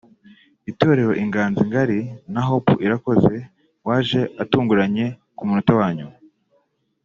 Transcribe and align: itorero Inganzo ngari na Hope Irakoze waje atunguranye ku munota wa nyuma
itorero 0.71 1.11
Inganzo 1.23 1.61
ngari 1.67 1.99
na 2.33 2.41
Hope 2.47 2.71
Irakoze 2.85 3.35
waje 3.87 4.21
atunguranye 4.43 5.05
ku 5.35 5.41
munota 5.47 5.73
wa 5.79 5.89
nyuma 5.97 6.15